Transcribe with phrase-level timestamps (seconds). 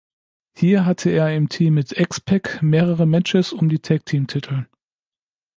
[0.57, 4.65] Hier hatte er im Team mit X-Pac mehrere Matches um die "Tag Team Titel".